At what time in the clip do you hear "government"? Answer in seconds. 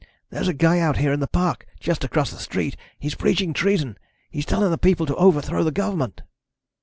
5.71-6.23